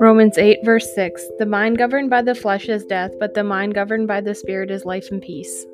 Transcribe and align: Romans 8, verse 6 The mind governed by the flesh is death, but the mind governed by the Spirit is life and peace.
Romans 0.00 0.36
8, 0.36 0.58
verse 0.64 0.94
6 0.94 1.24
The 1.38 1.46
mind 1.46 1.78
governed 1.78 2.10
by 2.10 2.22
the 2.22 2.34
flesh 2.34 2.68
is 2.68 2.84
death, 2.84 3.12
but 3.18 3.34
the 3.34 3.44
mind 3.44 3.74
governed 3.74 4.08
by 4.08 4.20
the 4.20 4.34
Spirit 4.34 4.70
is 4.70 4.84
life 4.84 5.10
and 5.10 5.22
peace. 5.22 5.66